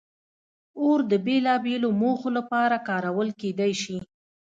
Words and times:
اور 0.81 0.99
د 1.11 1.13
بېلابېلو 1.25 1.89
موخو 2.01 2.29
لپاره 2.37 2.83
کارول 2.89 3.29
کېدی 3.41 3.71
شي. 3.81 3.97